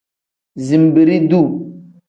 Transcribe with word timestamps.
Zinbiri-duu. 0.65 1.49